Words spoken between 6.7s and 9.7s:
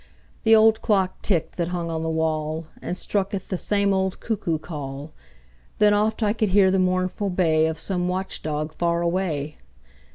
the mournful bay Of some watch dog far away.